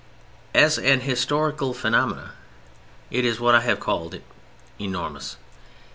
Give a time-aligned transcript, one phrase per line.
[0.55, 2.31] As an historical phenomenon
[3.11, 5.37] it is what I have called it—enormous.